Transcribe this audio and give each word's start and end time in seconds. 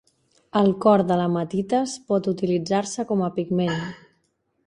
El 0.61 0.69
color 0.85 1.03
de 1.09 1.17
l'hematites 1.19 1.93
pot 2.11 2.31
utilitzar-se 2.33 3.07
com 3.13 3.23
a 3.27 3.31
pigment. 3.37 3.87